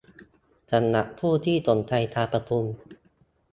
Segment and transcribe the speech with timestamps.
[0.71, 2.63] สำหรับผู้ที่สนใจการประชุม